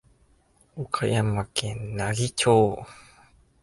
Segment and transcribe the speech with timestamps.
[0.75, 2.83] 岡山県奈義町